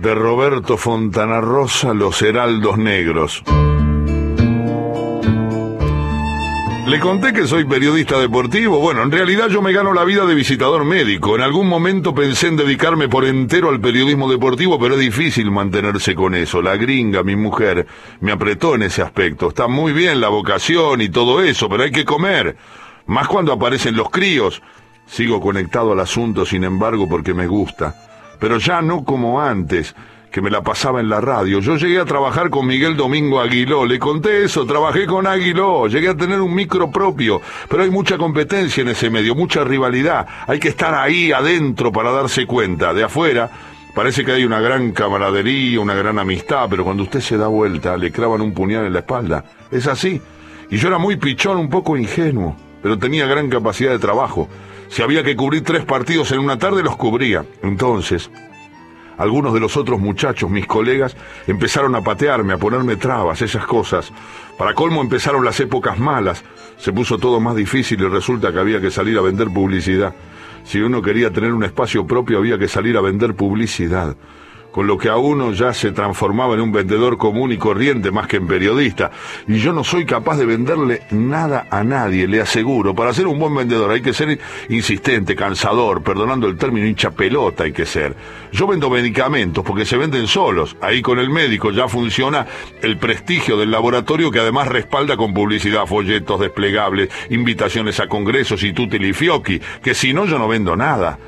[0.00, 3.42] de Roberto Fontana Rosa, Los Heraldos Negros.
[6.86, 8.80] Le conté que soy periodista deportivo.
[8.80, 11.36] Bueno, en realidad yo me gano la vida de visitador médico.
[11.36, 16.14] En algún momento pensé en dedicarme por entero al periodismo deportivo, pero es difícil mantenerse
[16.14, 16.62] con eso.
[16.62, 17.86] La gringa, mi mujer,
[18.20, 19.48] me apretó en ese aspecto.
[19.48, 22.56] Está muy bien la vocación y todo eso, pero hay que comer.
[23.06, 24.62] Más cuando aparecen los críos.
[25.04, 28.09] Sigo conectado al asunto, sin embargo, porque me gusta.
[28.40, 29.94] Pero ya no como antes
[30.30, 31.60] que me la pasaba en la radio.
[31.60, 36.08] Yo llegué a trabajar con Miguel Domingo Aguiló, le conté eso, trabajé con Aguiló, llegué
[36.08, 40.58] a tener un micro propio, pero hay mucha competencia en ese medio, mucha rivalidad, hay
[40.58, 43.50] que estar ahí adentro para darse cuenta, de afuera.
[43.94, 47.96] Parece que hay una gran camaradería, una gran amistad, pero cuando usted se da vuelta
[47.96, 49.44] le clavan un puñal en la espalda.
[49.72, 50.22] Es así.
[50.70, 54.48] Y yo era muy pichón, un poco ingenuo, pero tenía gran capacidad de trabajo.
[54.90, 57.44] Si había que cubrir tres partidos en una tarde, los cubría.
[57.62, 58.28] Entonces,
[59.16, 61.16] algunos de los otros muchachos, mis colegas,
[61.46, 64.12] empezaron a patearme, a ponerme trabas, esas cosas.
[64.58, 66.42] Para colmo empezaron las épocas malas,
[66.76, 70.12] se puso todo más difícil y resulta que había que salir a vender publicidad.
[70.64, 74.16] Si uno quería tener un espacio propio había que salir a vender publicidad
[74.72, 78.26] con lo que a uno ya se transformaba en un vendedor común y corriente más
[78.26, 79.10] que en periodista.
[79.48, 82.94] Y yo no soy capaz de venderle nada a nadie, le aseguro.
[82.94, 87.64] Para ser un buen vendedor hay que ser insistente, cansador, perdonando el término hincha pelota
[87.64, 88.14] hay que ser.
[88.52, 90.76] Yo vendo medicamentos porque se venden solos.
[90.80, 92.46] Ahí con el médico ya funciona
[92.82, 98.72] el prestigio del laboratorio que además respalda con publicidad, folletos desplegables, invitaciones a congresos y
[98.72, 99.12] tutel y
[99.82, 101.18] que si no yo no vendo nada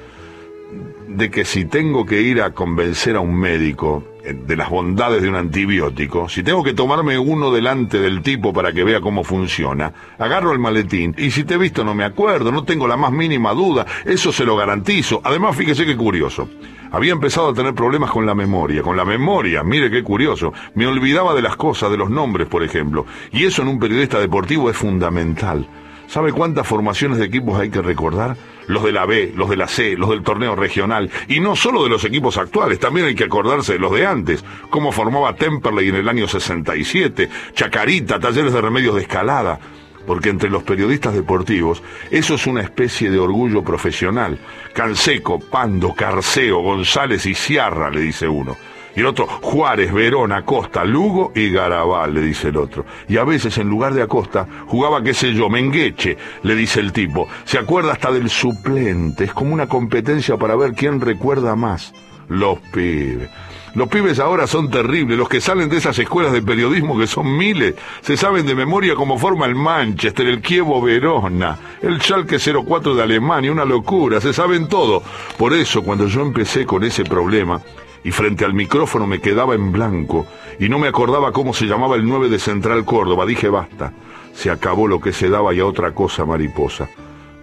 [1.16, 5.22] de que si tengo que ir a convencer a un médico eh, de las bondades
[5.22, 9.24] de un antibiótico, si tengo que tomarme uno delante del tipo para que vea cómo
[9.24, 12.96] funciona, agarro el maletín y si te he visto no me acuerdo, no tengo la
[12.96, 15.20] más mínima duda, eso se lo garantizo.
[15.24, 16.48] Además, fíjese qué curioso.
[16.90, 20.52] Había empezado a tener problemas con la memoria, con la memoria, mire qué curioso.
[20.74, 23.06] Me olvidaba de las cosas, de los nombres, por ejemplo.
[23.32, 25.66] Y eso en un periodista deportivo es fundamental.
[26.12, 28.36] ¿Sabe cuántas formaciones de equipos hay que recordar?
[28.66, 31.10] Los de la B, los de la C, los del torneo regional.
[31.26, 34.44] Y no solo de los equipos actuales, también hay que acordarse de los de antes.
[34.68, 39.58] Cómo formaba Temperley en el año 67, Chacarita, talleres de remedios de escalada.
[40.06, 44.38] Porque entre los periodistas deportivos, eso es una especie de orgullo profesional.
[44.74, 48.54] Canseco, Pando, Carceo, González y Sierra, le dice uno.
[48.94, 52.84] Y el otro, Juárez, Verón, Acosta, Lugo y Garabal, le dice el otro.
[53.08, 56.92] Y a veces en lugar de Acosta jugaba, qué sé yo, Mengueche, le dice el
[56.92, 57.28] tipo.
[57.44, 59.24] Se acuerda hasta del suplente.
[59.24, 61.94] Es como una competencia para ver quién recuerda más.
[62.28, 63.30] Los pibes.
[63.74, 67.38] Los pibes ahora son terribles, los que salen de esas escuelas de periodismo que son
[67.38, 72.94] miles, se saben de memoria cómo forma el Manchester, el Kievo Verona, el Schalke 04
[72.94, 75.02] de Alemania, una locura, se saben todo.
[75.38, 77.62] Por eso cuando yo empecé con ese problema,
[78.04, 80.26] y frente al micrófono me quedaba en blanco
[80.58, 83.26] y no me acordaba cómo se llamaba el 9 de Central Córdoba.
[83.26, 83.92] Dije basta,
[84.32, 86.88] se acabó lo que se daba y a otra cosa mariposa.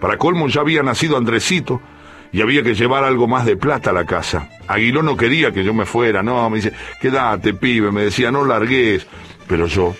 [0.00, 1.80] Para colmo ya había nacido Andresito
[2.32, 4.48] y había que llevar algo más de plata a la casa.
[4.68, 8.44] Aguiló no quería que yo me fuera, no, me dice, quédate pibe, me decía, no
[8.44, 9.06] largues,
[9.46, 9.94] pero yo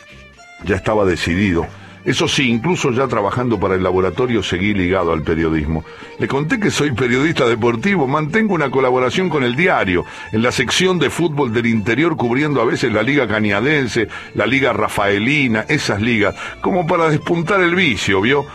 [0.64, 1.66] ya estaba decidido
[2.04, 5.84] eso sí, incluso ya trabajando para el laboratorio seguí ligado al periodismo.
[6.18, 10.98] Le conté que soy periodista deportivo, mantengo una colaboración con el diario, en la sección
[10.98, 16.34] de fútbol del interior cubriendo a veces la liga cañadense, la liga rafaelina, esas ligas,
[16.60, 18.46] como para despuntar el vicio, ¿vio?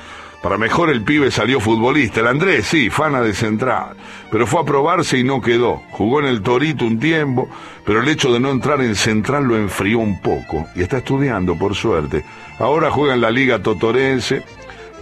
[0.46, 2.20] Para mejor el pibe salió futbolista.
[2.20, 3.96] El Andrés, sí, fana de Central.
[4.30, 5.82] Pero fue a probarse y no quedó.
[5.90, 7.50] Jugó en el Torito un tiempo,
[7.84, 10.68] pero el hecho de no entrar en Central lo enfrió un poco.
[10.76, 12.24] Y está estudiando, por suerte.
[12.60, 14.44] Ahora juega en la Liga Totorense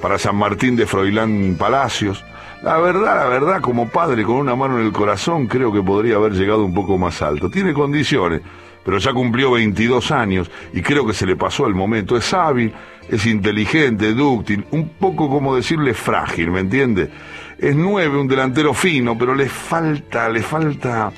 [0.01, 2.23] para San Martín de Froilán Palacios.
[2.61, 6.15] La verdad, la verdad, como padre con una mano en el corazón, creo que podría
[6.15, 7.49] haber llegado un poco más alto.
[7.49, 8.41] Tiene condiciones,
[8.85, 12.15] pero ya cumplió 22 años y creo que se le pasó el momento.
[12.15, 12.73] Es hábil,
[13.09, 17.09] es inteligente, dúctil, un poco como decirle frágil, ¿me entiende?
[17.57, 21.11] Es nueve, un delantero fino, pero le falta, le falta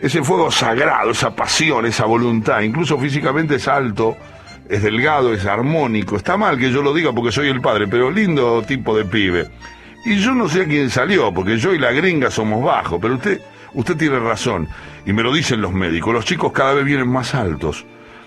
[0.00, 2.60] ese fuego sagrado, esa pasión, esa voluntad.
[2.60, 4.16] Incluso físicamente es alto,
[4.68, 6.16] es delgado, es armónico.
[6.16, 9.48] Está mal que yo lo diga porque soy el padre, pero lindo tipo de pibe.
[10.04, 13.14] Y yo no sé a quién salió, porque yo y la gringa somos bajos, pero
[13.14, 13.40] usted,
[13.72, 14.68] usted tiene razón,
[15.06, 17.86] y me lo dicen los médicos, los chicos cada vez vienen más altos,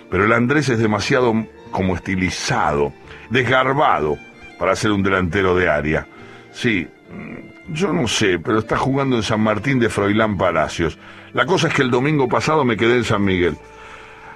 [0.10, 2.94] pero el Andrés es demasiado como estilizado,
[3.30, 4.18] desgarbado
[4.58, 6.08] para ser un delantero de área.
[6.52, 10.98] Sí, mm, yo no sé, pero está jugando en San Martín de Froilán Palacios.
[11.34, 13.58] La cosa es que el domingo pasado me quedé en San Miguel.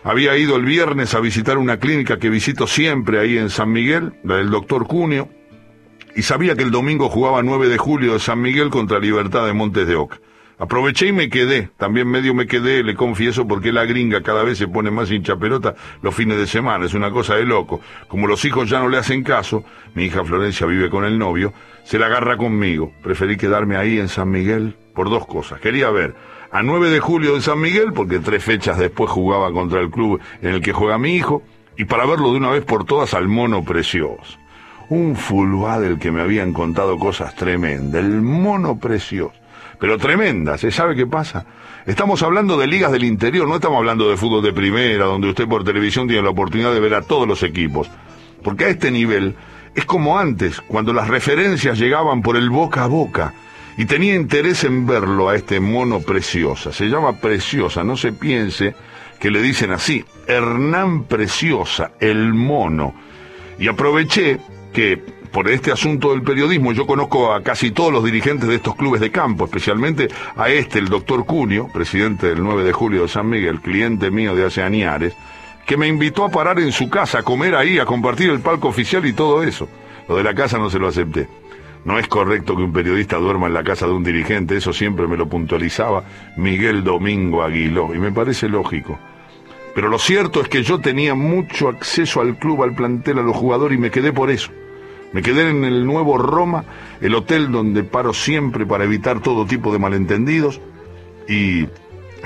[0.04, 4.13] Había ido el viernes a visitar una clínica que visito siempre ahí en San Miguel,
[4.24, 5.30] la del doctor Cunio,
[6.16, 9.54] y sabía que el domingo jugaba 9 de julio de San Miguel contra Libertad de
[9.54, 10.19] Montes de Oca.
[10.62, 14.60] Aproveché y me quedé, también medio me quedé, le confieso, porque la gringa cada vez
[14.60, 15.74] se pone más hincha pelota
[16.04, 17.81] los fines de semana, es una cosa de loco.
[18.08, 19.63] Como los hijos ya no le hacen caso,
[19.96, 21.52] mi hija Florencia vive con el novio,
[21.84, 22.94] se la agarra conmigo.
[23.02, 25.60] Preferí quedarme ahí en San Miguel por dos cosas.
[25.60, 26.13] Quería ver
[26.52, 30.22] a 9 de julio de San Miguel, porque tres fechas después jugaba contra el club
[30.44, 31.42] en el que juega mi hijo,
[31.75, 34.38] y para verlo de una vez por todas al mono precioso.
[34.90, 39.40] Un fulvá del que me habían contado cosas tremendas, el mono precioso
[39.81, 41.44] pero tremenda, ¿Se sabe qué pasa?
[41.88, 45.48] Estamos hablando de ligas del interior, no estamos hablando de fútbol de primera, donde usted
[45.48, 47.89] por televisión tiene la oportunidad de ver a todos los equipos.
[48.44, 49.36] Porque a este nivel
[49.74, 53.33] es como antes, cuando las referencias llegaban por el boca a boca.
[53.75, 56.72] Y tenía interés en verlo a este mono preciosa.
[56.72, 58.75] Se llama preciosa, no se piense
[59.19, 60.06] que le dicen así.
[60.27, 62.94] Hernán Preciosa, el mono.
[63.57, 64.38] Y aproveché
[64.74, 68.75] que por este asunto del periodismo, yo conozco a casi todos los dirigentes de estos
[68.75, 73.07] clubes de campo, especialmente a este, el doctor Cunio, presidente del 9 de julio de
[73.07, 75.13] San Miguel, cliente mío de hace añares,
[75.66, 78.68] que me invitó a parar en su casa, a comer ahí, a compartir el palco
[78.68, 79.69] oficial y todo eso.
[80.10, 81.28] Lo de la casa no se lo acepté.
[81.86, 85.07] No es correcto que un periodista duerma en la casa de un dirigente, eso siempre
[85.07, 86.04] me lo puntualizaba
[86.36, 89.00] Miguel Domingo Aguiló, y me parece lógico.
[89.74, 93.36] Pero lo cierto es que yo tenía mucho acceso al club, al plantel, a los
[93.36, 94.51] jugadores y me quedé por eso.
[95.13, 96.63] Me quedé en el nuevo Roma,
[97.02, 100.62] el hotel donde paro siempre para evitar todo tipo de malentendidos.
[101.28, 101.68] Y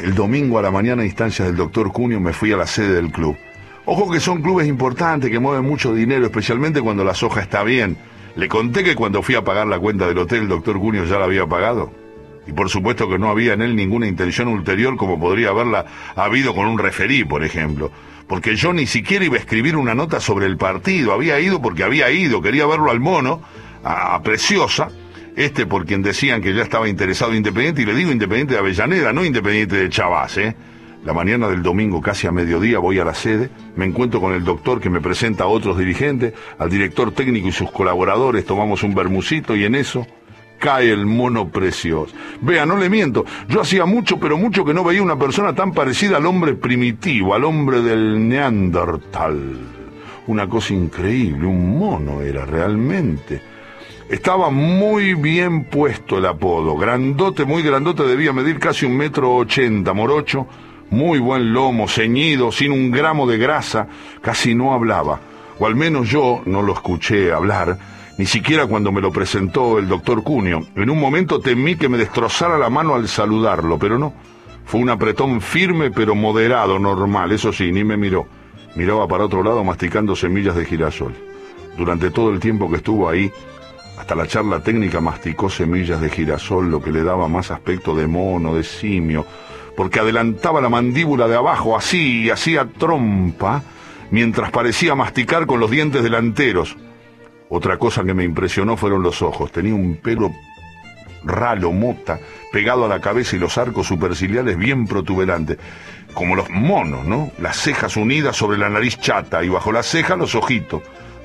[0.01, 2.93] el domingo a la mañana, a instancias del doctor Cunio, me fui a la sede
[2.93, 3.35] del club.
[3.85, 7.97] Ojo que son clubes importantes que mueven mucho dinero, especialmente cuando la soja está bien.
[8.35, 11.17] Le conté que cuando fui a pagar la cuenta del hotel, el doctor Cunio ya
[11.17, 11.91] la había pagado.
[12.47, 15.85] Y por supuesto que no había en él ninguna intención ulterior como podría haberla
[16.15, 17.91] habido con un referí, por ejemplo
[18.27, 21.83] porque yo ni siquiera iba a escribir una nota sobre el partido, había ido porque
[21.83, 23.41] había ido, quería verlo al mono,
[23.83, 24.89] a, Preciosa,
[25.35, 29.13] este por quien decían que ya estaba interesado Independiente, y le digo Independiente de Avellaneda,
[29.13, 30.55] no Independiente de Chavás, ¿eh?
[31.03, 34.43] La mañana del domingo, casi a mediodía, voy a la sede, me encuentro con el
[34.43, 38.95] doctor que me presenta a otros dirigentes, al director técnico y sus colaboradores, tomamos un
[38.95, 40.07] bermucito y en eso
[40.65, 42.15] cae el mono precioso.
[42.41, 45.71] Vea, no le miento, yo hacía mucho, pero mucho que no veía una persona tan
[45.71, 49.59] parecida al hombre primitivo, al hombre del Neandertal.
[50.25, 53.39] Una cosa increíble, un mono era realmente.
[54.09, 59.93] Estaba muy bien puesto el apodo, grandote, muy grandote, debía medir casi un metro ochenta,
[59.93, 60.47] morocho,
[60.89, 63.87] muy buen lomo, ceñido, sin un gramo de grasa,
[64.19, 65.19] casi no hablaba,
[65.59, 67.77] o al menos yo no lo escuché hablar,
[68.17, 70.65] ni siquiera cuando me lo presentó el doctor Cunio.
[70.75, 74.13] En un momento temí que me destrozara la mano al saludarlo, pero no.
[74.65, 78.27] Fue un apretón firme pero moderado, normal, eso sí, ni me miró.
[78.75, 81.13] Miraba para otro lado masticando semillas de girasol.
[81.77, 83.31] Durante todo el tiempo que estuvo ahí,
[83.97, 88.07] hasta la charla técnica masticó semillas de girasol, lo que le daba más aspecto de
[88.07, 89.25] mono, de simio,
[89.75, 93.63] porque adelantaba la mandíbula de abajo así y hacía trompa,
[94.09, 96.77] mientras parecía masticar con los dientes delanteros.
[97.55, 99.49] Otra cosa que me impresionó fueron los ojos.
[99.49, 100.35] Tenía un pelo
[101.23, 102.19] ralo, mota,
[102.51, 105.57] pegado a la cabeza y los arcos superciliares bien protuberantes,
[106.13, 107.31] como los monos, ¿no?
[107.39, 110.81] Las cejas unidas sobre la nariz chata y bajo la ceja los ojitos.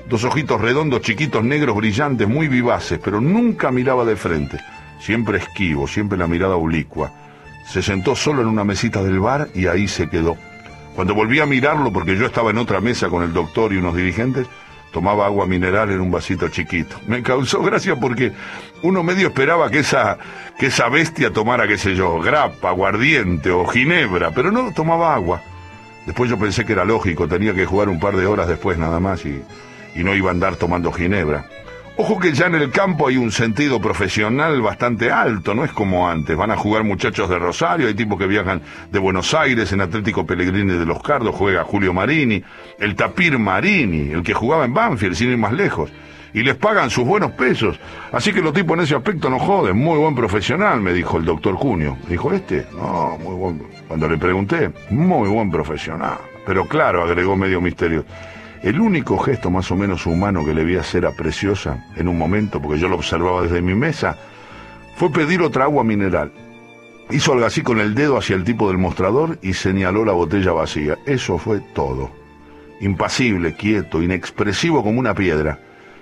[0.07, 4.57] Dos ojitos redondos, chiquitos, negros, brillantes, muy vivaces, pero nunca miraba de frente.
[5.01, 7.11] Siempre esquivo, siempre la mirada oblicua.
[7.67, 10.37] Se sentó solo en una mesita del bar y ahí se quedó.
[10.95, 13.97] Cuando volví a mirarlo, porque yo estaba en otra mesa con el doctor y unos
[13.97, 14.47] dirigentes,
[14.91, 16.97] tomaba agua mineral en un vasito chiquito.
[17.07, 18.31] Me causó gracia porque
[18.83, 20.17] uno medio esperaba que esa,
[20.59, 25.41] que esa bestia tomara, qué sé yo, grapa, aguardiente o ginebra, pero no tomaba agua.
[26.05, 28.99] Después yo pensé que era lógico, tenía que jugar un par de horas después nada
[28.99, 29.41] más y,
[29.95, 31.45] y no iba a andar tomando ginebra.
[32.03, 36.09] Ojo que ya en el campo hay un sentido profesional bastante alto, no es como
[36.09, 36.35] antes.
[36.35, 38.59] Van a jugar muchachos de Rosario, hay tipos que viajan
[38.91, 42.43] de Buenos Aires, en Atlético Pellegrini de Los Cardos juega Julio Marini,
[42.79, 45.91] el Tapir Marini, el que jugaba en Banfield, sin ir más lejos.
[46.33, 47.79] Y les pagan sus buenos pesos.
[48.11, 49.77] Así que los tipos en ese aspecto no joden.
[49.77, 51.99] Muy buen profesional, me dijo el doctor Junio.
[52.09, 53.61] Dijo este, no, muy buen.
[53.87, 56.17] Cuando le pregunté, muy buen profesional.
[56.47, 58.05] Pero claro, agregó medio misterio.
[58.63, 62.15] El único gesto más o menos humano que le vi hacer a Preciosa en un
[62.15, 64.17] momento, porque yo lo observaba desde mi mesa,
[64.95, 66.31] fue pedir otra agua mineral.
[67.09, 70.51] Hizo algo así con el dedo hacia el tipo del mostrador y señaló la botella
[70.51, 70.95] vacía.
[71.07, 72.11] Eso fue todo.
[72.81, 75.59] Impasible, quieto, inexpresivo como una piedra.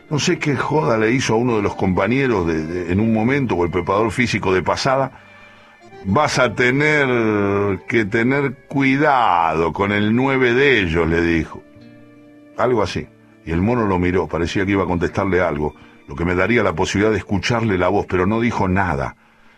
[0.10, 3.64] No sé qué joda le hizo a uno de los compañeros en un momento, o
[3.64, 5.12] el preparador físico de pasada.
[6.04, 11.64] Vas a tener que tener cuidado con el nueve de ellos, le dijo
[12.60, 13.08] algo así.
[13.46, 15.76] Y el mono lo miró, parecía que iba a contestarle algo,
[16.08, 19.16] lo que me daría la posibilidad de escucharle la voz, pero no dijo nada.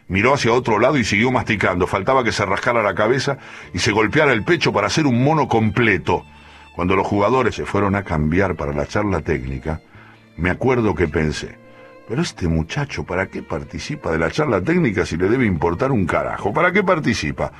[0.07, 1.87] Miró hacia otro lado y siguió masticando.
[1.87, 3.37] Faltaba que se rascara la cabeza
[3.73, 6.25] y se golpeara el pecho para hacer un mono completo.
[6.75, 9.81] Cuando los jugadores se fueron a cambiar para la charla técnica,
[10.37, 11.57] me acuerdo que pensé,
[12.07, 16.05] pero este muchacho, ¿para qué participa de la charla técnica si le debe importar un
[16.05, 16.53] carajo?
[16.53, 17.53] ¿Para qué participa?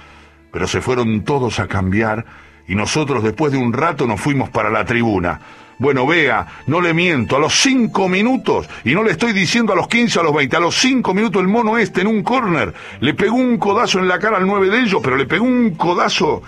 [0.51, 2.25] Pero se fueron todos a cambiar
[2.71, 5.41] y nosotros después de un rato nos fuimos para la tribuna.
[5.77, 9.75] Bueno, vea, no le miento, a los cinco minutos, y no le estoy diciendo a
[9.75, 12.73] los quince, a los veinte, a los cinco minutos el mono este en un córner
[13.01, 15.71] le pegó un codazo en la cara al nueve de ellos, pero le pegó un
[15.71, 16.43] codazo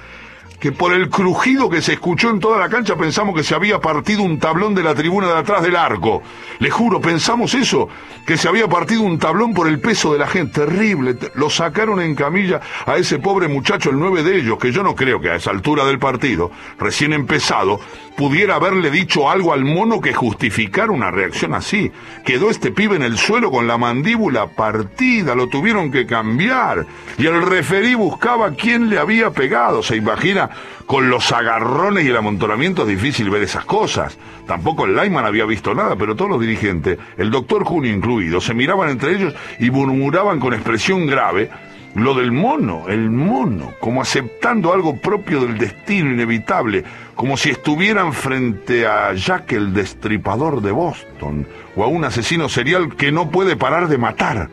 [0.63, 3.81] que por el crujido que se escuchó en toda la cancha pensamos que se había
[3.81, 6.23] partido un tablón de la tribuna de atrás del arco.
[6.59, 7.89] Le juro, pensamos eso,
[8.25, 10.61] que se había partido un tablón por el peso de la gente.
[10.61, 11.17] Terrible.
[11.35, 14.95] Lo sacaron en camilla a ese pobre muchacho, el nueve de ellos, que yo no
[14.95, 17.81] creo que a esa altura del partido, recién empezado,
[18.15, 21.91] pudiera haberle dicho algo al mono que justificara una reacción así.
[22.23, 26.85] Quedó este pibe en el suelo con la mandíbula partida, lo tuvieron que cambiar.
[27.17, 29.83] Y el referí buscaba quién le había pegado.
[29.83, 30.49] ¿Se imagina?
[30.85, 34.17] Con los agarrones y el amontonamiento es difícil ver esas cosas.
[34.47, 38.53] Tampoco el Lyman había visto nada, pero todos los dirigentes, el doctor Junio incluido, se
[38.53, 41.49] miraban entre ellos y murmuraban con expresión grave
[41.95, 46.83] lo del mono, el mono, como aceptando algo propio del destino inevitable,
[47.15, 52.95] como si estuvieran frente a Jack el destripador de Boston, o a un asesino serial
[52.95, 54.49] que no puede parar de matar.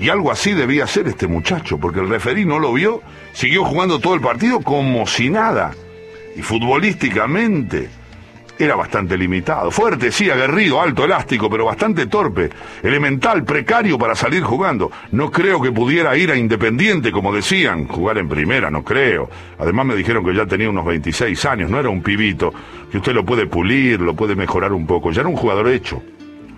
[0.00, 3.02] Y algo así debía ser este muchacho, porque el referí no lo vio,
[3.34, 5.72] siguió jugando todo el partido como si nada.
[6.34, 7.90] Y futbolísticamente
[8.58, 9.70] era bastante limitado.
[9.70, 12.48] Fuerte, sí, aguerrido, alto, elástico, pero bastante torpe.
[12.82, 14.90] Elemental, precario para salir jugando.
[15.12, 17.86] No creo que pudiera ir a Independiente, como decían.
[17.86, 19.28] Jugar en primera, no creo.
[19.58, 22.54] Además me dijeron que ya tenía unos 26 años, no era un pibito.
[22.90, 25.10] Que usted lo puede pulir, lo puede mejorar un poco.
[25.10, 26.02] Ya era un jugador hecho.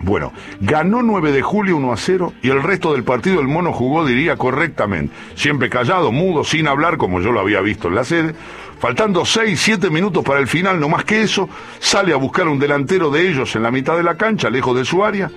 [0.03, 3.71] Bueno, ganó 9 de julio 1 a 0 y el resto del partido el mono
[3.71, 5.13] jugó, diría, correctamente.
[5.35, 8.35] Siempre callado, mudo, sin hablar, como yo lo había visto en la sede.
[8.79, 11.47] Faltando 6, 7 minutos para el final, no más que eso,
[11.79, 14.83] sale a buscar un delantero de ellos en la mitad de la cancha, lejos de
[14.83, 15.31] su área.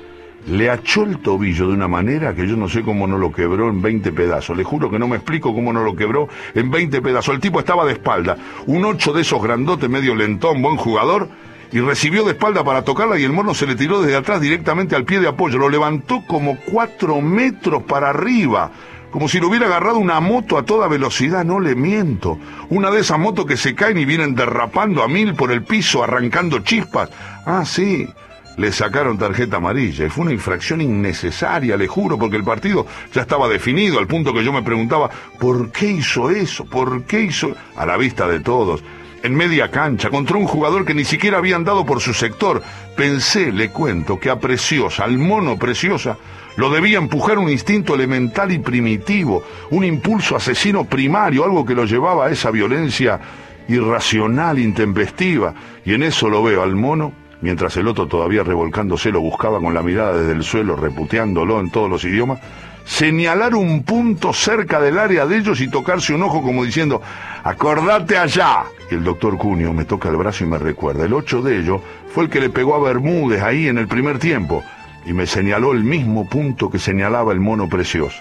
[0.49, 3.69] Le achó el tobillo de una manera que yo no sé cómo no lo quebró
[3.69, 4.57] en 20 pedazos.
[4.57, 7.37] Le juro que no me explico cómo no lo quebró en 20 pedazos.
[7.37, 8.37] El tipo estaba de espalda.
[8.67, 11.29] Un 8 de esos grandotes, medio lentón, buen jugador
[11.73, 14.95] y recibió de espalda para tocarla y el mono se le tiró desde atrás directamente
[14.97, 15.59] al pie de apoyo.
[15.59, 18.71] Lo levantó como cuatro metros para arriba,
[19.11, 22.39] como si lo hubiera agarrado una moto a toda velocidad, no le miento.
[22.69, 26.03] Una de esas motos que se caen y vienen derrapando a mil por el piso,
[26.03, 27.11] arrancando chispas.
[27.47, 28.09] Ah, sí.
[28.57, 33.23] Le sacaron tarjeta amarilla y fue una infracción innecesaria, le juro, porque el partido ya
[33.23, 36.65] estaba definido, al punto que yo me preguntaba, ¿por qué hizo eso?
[36.65, 37.55] ¿Por qué hizo?
[37.77, 38.83] A la vista de todos
[39.27, 42.63] en media cancha contra un jugador que ni siquiera había andado por su sector.
[42.97, 46.17] Pensé, le cuento, que a Preciosa, al mono Preciosa,
[46.57, 51.85] lo debía empujar un instinto elemental y primitivo, un impulso asesino primario, algo que lo
[51.85, 53.21] llevaba a esa violencia
[53.69, 55.53] irracional, intempestiva.
[55.85, 59.75] Y en eso lo veo al mono, mientras el otro todavía revolcándose lo buscaba con
[59.75, 62.41] la mirada desde el suelo, reputeándolo en todos los idiomas,
[62.85, 67.03] señalar un punto cerca del área de ellos y tocarse un ojo como diciendo,
[67.43, 68.65] acordate allá.
[68.91, 71.81] Y el doctor Cunio me toca el brazo y me recuerda, el ocho de ellos
[72.09, 74.63] fue el que le pegó a Bermúdez ahí en el primer tiempo
[75.07, 78.21] y me señaló el mismo punto que señalaba el mono precioso.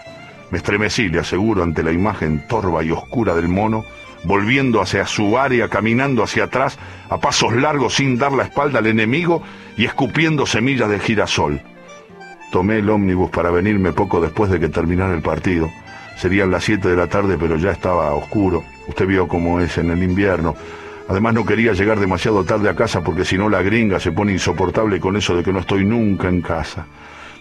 [0.52, 3.84] Me estremecí, le aseguro, ante la imagen torva y oscura del mono,
[4.24, 6.78] volviendo hacia su área, caminando hacia atrás,
[7.10, 9.42] a pasos largos sin dar la espalda al enemigo
[9.78, 11.62] y escupiendo semillas de girasol.
[12.52, 15.70] Tomé el ómnibus para venirme poco después de que terminara el partido.
[16.18, 18.64] Serían las 7 de la tarde, pero ya estaba oscuro.
[18.88, 20.56] Usted vio cómo es en el invierno.
[21.08, 24.32] Además no quería llegar demasiado tarde a casa porque si no la gringa se pone
[24.32, 26.88] insoportable con eso de que no estoy nunca en casa.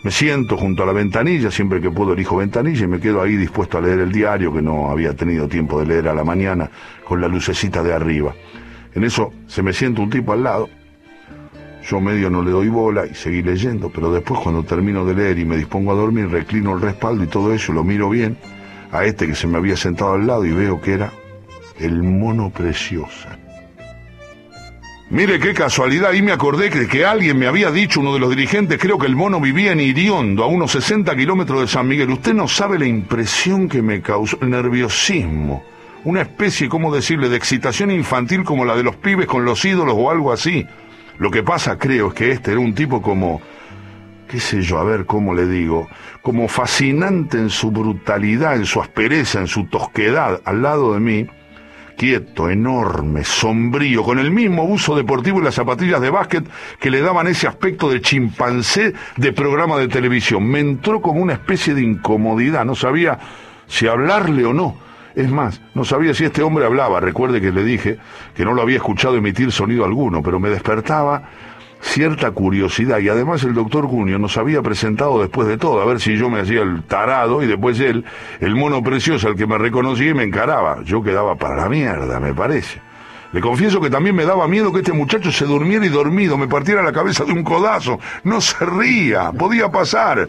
[0.03, 3.37] Me siento junto a la ventanilla, siempre que puedo elijo ventanilla y me quedo ahí
[3.37, 6.71] dispuesto a leer el diario que no había tenido tiempo de leer a la mañana
[7.05, 8.35] con la lucecita de arriba.
[8.95, 10.69] En eso se me siente un tipo al lado,
[11.89, 15.39] yo medio no le doy bola y seguí leyendo, pero después cuando termino de leer
[15.39, 18.37] y me dispongo a dormir, reclino el respaldo y todo eso, lo miro bien
[18.91, 21.13] a este que se me había sentado al lado y veo que era
[21.79, 23.39] el mono preciosa.
[25.11, 28.31] Mire qué casualidad, y me acordé que, que alguien me había dicho, uno de los
[28.31, 32.11] dirigentes, creo que el mono vivía en Iriondo, a unos 60 kilómetros de San Miguel.
[32.11, 35.63] Usted no sabe la impresión que me causó, el nerviosismo,
[36.05, 39.95] una especie, ¿cómo decirle?, de excitación infantil como la de los pibes con los ídolos
[39.97, 40.67] o algo así.
[41.19, 43.41] Lo que pasa, creo, es que este era un tipo como,
[44.29, 45.87] qué sé yo, a ver cómo le digo,
[46.23, 51.27] como fascinante en su brutalidad, en su aspereza, en su tosquedad al lado de mí,
[51.97, 56.45] quieto, enorme, sombrío, con el mismo uso deportivo y las zapatillas de básquet
[56.81, 60.47] que le daban ese aspecto de chimpancé de programa de televisión.
[60.47, 63.19] Me entró como una especie de incomodidad, no sabía
[63.67, 64.77] si hablarle o no.
[65.15, 66.99] Es más, no sabía si este hombre hablaba.
[66.99, 67.99] Recuerde que le dije
[68.35, 71.23] que no lo había escuchado emitir sonido alguno, pero me despertaba
[71.85, 76.01] cierta curiosidad y además el doctor Cunio nos había presentado después de todo, a ver
[76.01, 78.05] si yo me hacía el tarado y después él,
[78.41, 80.83] el mono precioso al que me reconocía y me encaraba.
[80.85, 82.81] Yo quedaba para la mierda, me parece.
[83.35, 86.47] Le confieso que también me daba miedo que este muchacho se durmiera y dormido, me
[86.47, 87.99] partiera la cabeza de un codazo.
[88.23, 90.29] No se ría, podía pasar.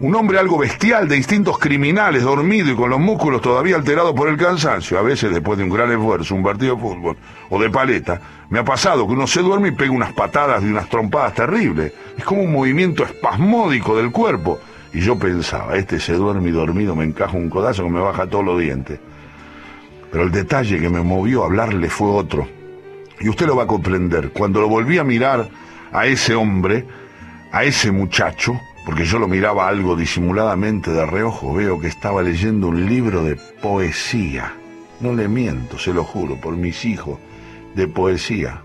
[0.00, 4.28] Un hombre algo bestial, de instintos criminales, dormido y con los músculos todavía alterados por
[4.28, 4.98] el cansancio.
[4.98, 7.16] A veces, después de un gran esfuerzo, un partido de fútbol
[7.48, 8.20] o de paleta,
[8.50, 11.94] me ha pasado que uno se duerme y pega unas patadas y unas trompadas terribles.
[12.18, 14.60] Es como un movimiento espasmódico del cuerpo.
[14.92, 18.26] Y yo pensaba, este se duerme y dormido me encaja un codazo que me baja
[18.26, 19.00] todos los dientes.
[20.10, 22.48] Pero el detalle que me movió a hablarle fue otro.
[23.20, 24.30] Y usted lo va a comprender.
[24.30, 25.48] Cuando lo volví a mirar
[25.92, 26.86] a ese hombre,
[27.52, 32.68] a ese muchacho, porque yo lo miraba algo disimuladamente de reojo, veo que estaba leyendo
[32.68, 34.54] un libro de poesía.
[35.00, 37.18] No le miento, se lo juro, por mis hijos,
[37.74, 38.62] de poesía.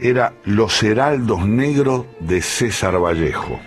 [0.00, 3.60] Era Los Heraldos Negros de César Vallejo.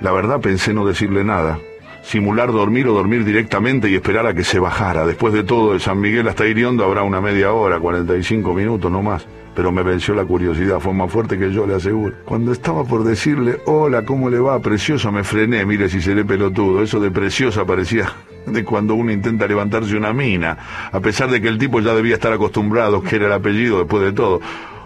[0.00, 1.58] La verdad pensé no decirle nada,
[2.02, 5.06] simular dormir o dormir directamente y esperar a que se bajara.
[5.06, 9.02] Después de todo, de San Miguel hasta Iriondo habrá una media hora, 45 minutos no
[9.02, 9.26] más
[9.58, 12.14] pero me venció la curiosidad, fue más fuerte que yo, le aseguro.
[12.24, 14.60] Cuando estaba por decirle, hola, ¿cómo le va?
[14.60, 16.80] Preciosa, me frené, mire si seré pelotudo.
[16.80, 18.06] Eso de preciosa parecía
[18.46, 20.56] de cuando uno intenta levantarse una mina,
[20.92, 24.04] a pesar de que el tipo ya debía estar acostumbrado, que era el apellido después
[24.04, 24.40] de todo.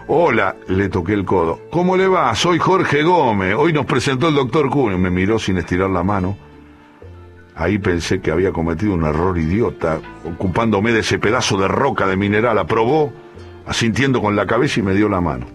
[0.07, 1.59] Hola, le toqué el codo.
[1.69, 2.33] ¿Cómo le va?
[2.33, 3.53] Soy Jorge Gómez.
[3.55, 4.97] Hoy nos presentó el doctor Cuneo.
[4.97, 6.35] Me miró sin estirar la mano.
[7.55, 12.17] Ahí pensé que había cometido un error idiota, ocupándome de ese pedazo de roca de
[12.17, 12.57] mineral.
[12.57, 13.13] Aprobó
[13.65, 15.45] asintiendo con la cabeza y me dio la mano.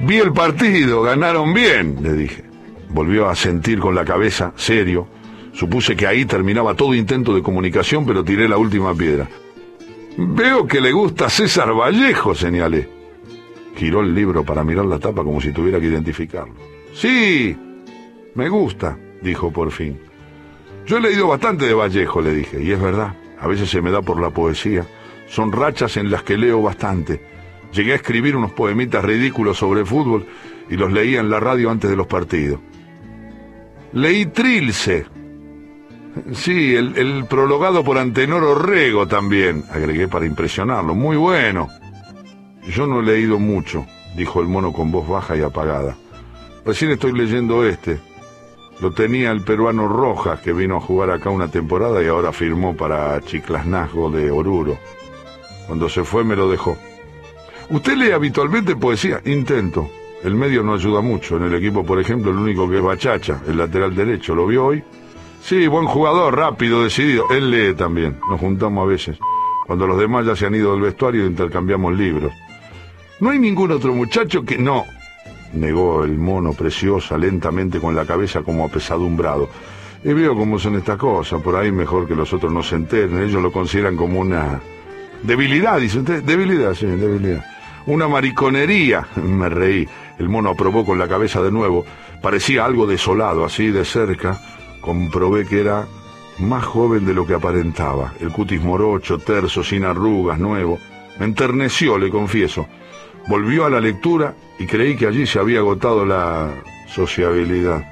[0.00, 2.44] Vi el partido, ganaron bien, le dije.
[2.90, 5.08] Volvió a sentir con la cabeza, serio.
[5.52, 9.28] Supuse que ahí terminaba todo intento de comunicación, pero tiré la última piedra.
[10.16, 12.88] Veo que le gusta César Vallejo, señalé.
[13.76, 16.54] Giró el libro para mirar la tapa como si tuviera que identificarlo.
[16.92, 17.56] Sí,
[18.34, 19.98] me gusta, dijo por fin.
[20.88, 23.90] Yo he leído bastante de Vallejo, le dije, y es verdad, a veces se me
[23.90, 24.84] da por la poesía
[25.28, 27.20] son rachas en las que leo bastante.
[27.72, 30.26] Llegué a escribir unos poemitas ridículos sobre fútbol
[30.70, 32.60] y los leía en la radio antes de los partidos.
[33.92, 35.06] Leí Trilce.
[36.32, 40.94] Sí, el, el prologado por Antenor Orrego también, agregué para impresionarlo.
[40.94, 41.68] Muy bueno.
[42.66, 45.96] Yo no he leído mucho, dijo el mono con voz baja y apagada.
[46.64, 48.00] Recién estoy leyendo este.
[48.80, 52.76] Lo tenía el peruano Rojas, que vino a jugar acá una temporada y ahora firmó
[52.76, 54.78] para Chiclasnazgo de Oruro.
[55.66, 56.78] Cuando se fue me lo dejó.
[57.70, 59.20] ¿Usted lee habitualmente poesía?
[59.24, 59.90] Intento.
[60.22, 61.36] El medio no ayuda mucho.
[61.36, 64.34] En el equipo, por ejemplo, el único que es Bachacha, el lateral derecho.
[64.34, 64.82] ¿Lo vio hoy?
[65.42, 67.24] Sí, buen jugador, rápido, decidido.
[67.30, 68.18] Él lee también.
[68.30, 69.18] Nos juntamos a veces.
[69.66, 72.32] Cuando los demás ya se han ido del vestuario, intercambiamos libros.
[73.20, 74.56] No hay ningún otro muchacho que...
[74.56, 74.84] No,
[75.52, 79.48] negó el mono preciosa lentamente con la cabeza como apesadumbrado.
[80.04, 81.42] Y veo cómo son estas cosas.
[81.42, 83.22] Por ahí mejor que los otros no se enteren.
[83.22, 84.60] Ellos lo consideran como una
[85.22, 86.22] Debilidad, dice usted.
[86.22, 87.44] Debilidad, sí, debilidad.
[87.86, 89.06] Una mariconería.
[89.16, 89.88] Me reí.
[90.18, 91.84] El mono aprobó con la cabeza de nuevo.
[92.22, 94.40] Parecía algo desolado, así de cerca.
[94.80, 95.86] Comprobé que era
[96.38, 98.14] más joven de lo que aparentaba.
[98.20, 100.78] El cutis morocho, terso, sin arrugas, nuevo.
[101.18, 102.66] Me enterneció, le confieso.
[103.28, 106.50] Volvió a la lectura y creí que allí se había agotado la
[106.86, 107.86] sociabilidad.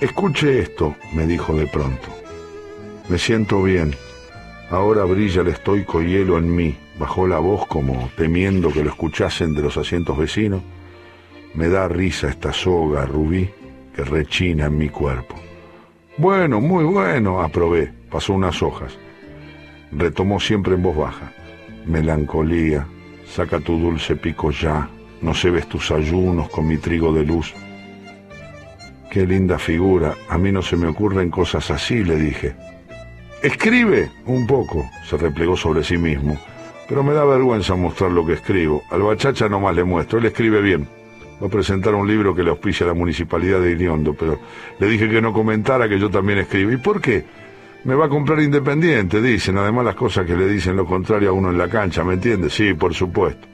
[0.00, 2.08] Escuche esto, me dijo de pronto.
[3.08, 3.94] Me siento bien.
[4.68, 9.54] Ahora brilla el estoico hielo en mí, bajó la voz como temiendo que lo escuchasen
[9.54, 10.62] de los asientos vecinos.
[11.54, 13.48] Me da risa esta soga rubí
[13.94, 15.36] que rechina en mi cuerpo.
[16.18, 17.92] Bueno, muy bueno, aprobé.
[18.10, 18.98] Pasó unas hojas.
[19.92, 21.32] Retomó siempre en voz baja.
[21.86, 22.88] Melancolía,
[23.26, 24.88] saca tu dulce pico ya,
[25.20, 27.54] no se ves tus ayunos con mi trigo de luz.
[29.10, 32.54] Qué linda figura, a mí no se me ocurren cosas así, le dije.
[33.42, 36.38] Escribe un poco, se replegó sobre sí mismo,
[36.88, 38.82] pero me da vergüenza mostrar lo que escribo.
[38.90, 40.88] Al bachacha más le muestro, él escribe bien.
[41.42, 44.38] Va a presentar un libro que le auspicia a la municipalidad de Iriondo, pero
[44.78, 46.72] le dije que no comentara que yo también escribo.
[46.72, 47.24] ¿Y por qué?
[47.84, 49.58] Me va a comprar independiente, dicen.
[49.58, 52.48] Además las cosas que le dicen lo contrario a uno en la cancha, ¿me entiende?
[52.48, 53.46] Sí, por supuesto.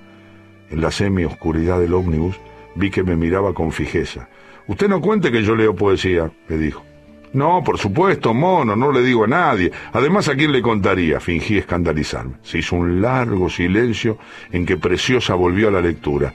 [0.71, 2.39] En la semi-oscuridad del ómnibus
[2.77, 4.29] vi que me miraba con fijeza.
[4.69, 6.85] Usted no cuente que yo leo poesía, me dijo.
[7.33, 9.71] No, por supuesto, mono, no le digo a nadie.
[9.93, 11.19] Además, ¿a quién le contaría?
[11.19, 12.35] Fingí escandalizarme.
[12.43, 14.19] Se hizo un largo silencio
[14.53, 16.33] en que Preciosa volvió a la lectura.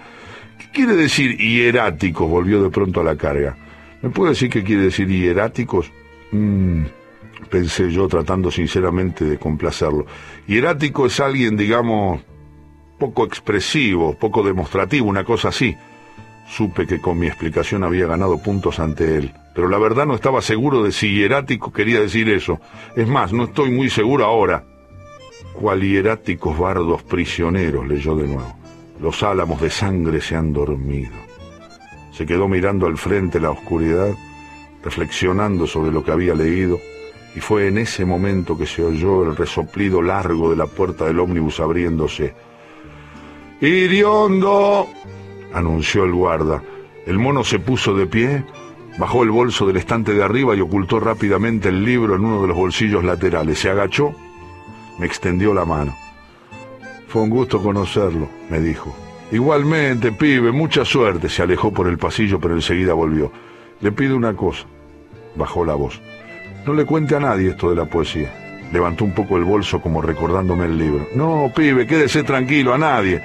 [0.58, 2.30] ¿Qué quiere decir hieráticos?
[2.30, 3.58] Volvió de pronto a la carga.
[4.02, 5.92] ¿Me puede decir qué quiere decir hieráticos?
[6.32, 6.84] Mm,
[7.50, 10.06] pensé yo tratando sinceramente de complacerlo.
[10.48, 12.22] Hierático es alguien, digamos,
[12.98, 15.76] poco expresivo, poco demostrativo, una cosa así.
[16.48, 20.42] Supe que con mi explicación había ganado puntos ante él, pero la verdad no estaba
[20.42, 22.60] seguro de si hierático quería decir eso.
[22.96, 24.64] Es más, no estoy muy seguro ahora.
[25.54, 28.56] Cual hieráticos bardos prisioneros, leyó de nuevo.
[29.02, 31.14] Los álamos de sangre se han dormido.
[32.12, 34.14] Se quedó mirando al frente la oscuridad,
[34.84, 36.80] reflexionando sobre lo que había leído,
[37.36, 41.20] y fue en ese momento que se oyó el resoplido largo de la puerta del
[41.20, 42.34] ómnibus abriéndose.
[43.60, 44.88] ¡Iriondo!
[45.54, 46.64] anunció el guarda.
[47.06, 48.44] El mono se puso de pie,
[48.98, 52.48] bajó el bolso del estante de arriba y ocultó rápidamente el libro en uno de
[52.48, 53.60] los bolsillos laterales.
[53.60, 54.16] Se agachó,
[54.98, 55.94] me extendió la mano.
[57.08, 58.96] Fue un gusto conocerlo, me dijo.
[59.32, 61.28] Igualmente, pibe, mucha suerte.
[61.30, 63.32] Se alejó por el pasillo, pero enseguida volvió.
[63.82, 64.66] Le pido una cosa.
[65.36, 66.02] Bajó la voz.
[66.66, 68.32] No le cuente a nadie esto de la poesía.
[68.74, 71.08] Levantó un poco el bolso como recordándome el libro.
[71.14, 73.22] No, pibe, quédese tranquilo, a nadie.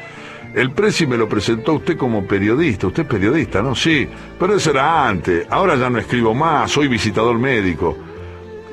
[0.54, 2.88] El Presi me lo presentó usted como periodista.
[2.88, 3.74] Usted es periodista, ¿no?
[3.74, 4.06] Sí,
[4.38, 5.46] pero eso era antes.
[5.48, 7.96] Ahora ya no escribo más, soy visitador médico.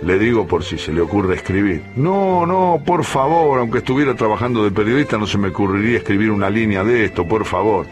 [0.04, 1.84] Le digo por si se le ocurre escribir.
[1.96, 6.50] No, no, por favor, aunque estuviera trabajando de periodista no se me ocurriría escribir una
[6.50, 7.88] línea de esto, por favor.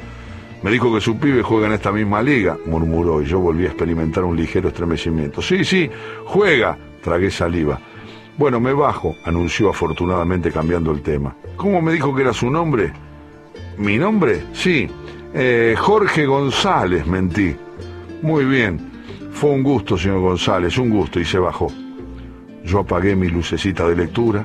[0.65, 3.67] Me dijo que su pibe juega en esta misma liga, murmuró, y yo volví a
[3.67, 5.39] experimentar un ligero estremecimiento.
[5.39, 5.87] Sí, sí,
[6.25, 7.79] juega, tragué saliva.
[8.35, 11.35] Bueno, me bajo, anunció afortunadamente cambiando el tema.
[11.55, 12.91] ¿Cómo me dijo que era su nombre?
[13.77, 14.41] ¿Mi nombre?
[14.53, 14.89] Sí.
[15.35, 17.55] Eh, Jorge González, mentí.
[18.23, 18.89] Muy bien.
[19.33, 21.67] Fue un gusto, señor González, un gusto, y se bajó.
[22.63, 24.43] Yo apagué mi lucecita de lectura,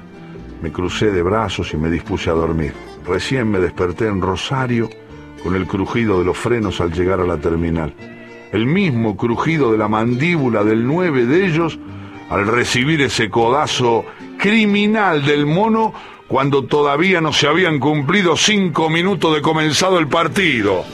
[0.60, 2.74] me crucé de brazos y me dispuse a dormir.
[3.06, 4.90] Recién me desperté en Rosario
[5.42, 7.94] con el crujido de los frenos al llegar a la terminal.
[8.52, 11.78] El mismo crujido de la mandíbula del nueve de ellos
[12.28, 14.04] al recibir ese codazo
[14.38, 15.92] criminal del mono
[16.28, 20.84] cuando todavía no se habían cumplido cinco minutos de comenzado el partido.